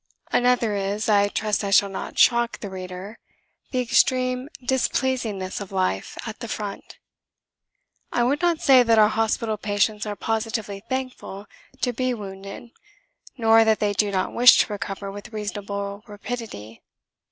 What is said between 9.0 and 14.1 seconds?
hospital patients are positively thankful to be wounded, nor that they do